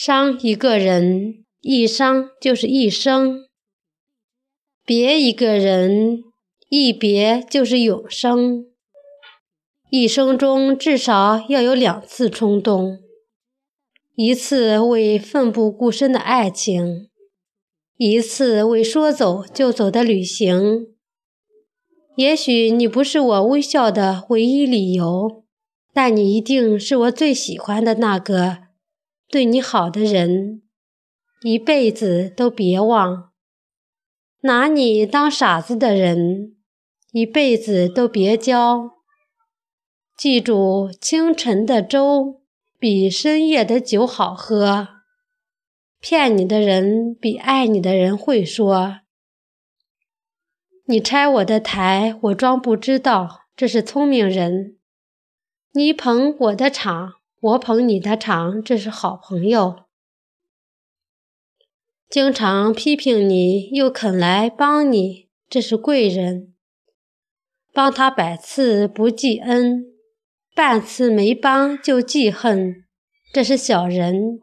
[0.00, 3.48] 伤一个人，一伤就是一生；
[4.86, 6.22] 别一个人，
[6.68, 8.66] 一别就是永生。
[9.90, 13.00] 一生中至少要有两次冲动，
[14.14, 17.08] 一次为奋不顾身的爱情，
[17.96, 20.86] 一次为说走就走的旅行。
[22.14, 25.42] 也许你不是我微笑的唯一理由，
[25.92, 28.67] 但你一定是我最喜欢的那个。
[29.30, 30.62] 对你好的人，
[31.42, 33.30] 一辈子都别忘；
[34.40, 36.56] 拿你当傻子的人，
[37.12, 38.92] 一辈子都别交。
[40.16, 42.40] 记住，清晨的粥
[42.78, 44.88] 比深夜的酒好喝。
[46.00, 49.00] 骗你的人比爱你的人会说。
[50.86, 54.78] 你拆我的台，我装不知道，这是聪明人。
[55.72, 57.16] 你捧我的场。
[57.40, 59.84] 我捧你的场，这是好朋友；
[62.10, 66.52] 经常批评你又肯来帮你，这是贵人。
[67.72, 69.84] 帮他百次不记恩，
[70.52, 72.84] 半次没帮就记恨，
[73.32, 74.40] 这是小人。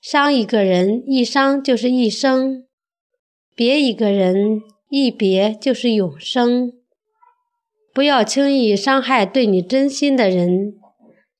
[0.00, 2.64] 伤一个人，一伤就是一生；
[3.54, 6.72] 别一个人，一别就是永生。
[7.94, 10.81] 不要轻易伤害对你真心的人。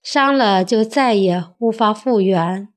[0.02, 2.68] 伤了就再也无法复原。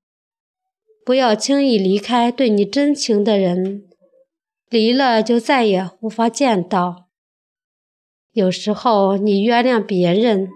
[1.04, 3.84] 不要轻易离开对你真情的人，
[4.70, 7.08] 离了就再也无法见到。
[8.32, 10.50] 有时候你原谅别人，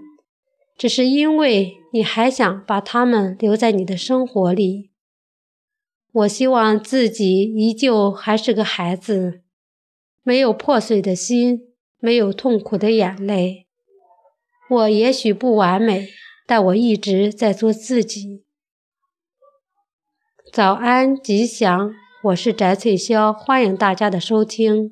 [0.78, 4.92] 只是因为你还想把他们留在你的生活里。
[6.12, 9.42] 我希望自己依旧还是个孩子，
[10.24, 11.62] 没有破碎的心，
[12.00, 13.68] 没有痛苦的眼泪。
[14.70, 16.10] 我也许不完美。
[16.50, 18.44] 但我一直在做自己。
[20.52, 24.92] 早安，吉祥，我是翟翠潇，欢迎大家的收听。